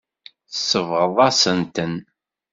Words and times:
Tsebɣeḍ-asen-ten. 0.51 1.93